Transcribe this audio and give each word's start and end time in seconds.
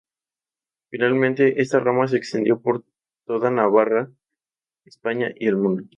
Finalmente, 0.89 1.61
esta 1.61 1.79
rama 1.79 2.07
se 2.07 2.17
extendió 2.17 2.59
por 2.59 2.83
toda 3.27 3.51
Navarra, 3.51 4.11
España 4.83 5.29
y 5.35 5.45
el 5.47 5.57
mundo. 5.57 5.83